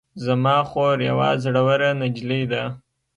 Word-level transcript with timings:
زما 0.25 0.57
خور 0.69 0.97
یوه 1.09 1.29
زړوره 1.43 1.89
نجلۍ 2.01 2.43
ده 2.51 2.63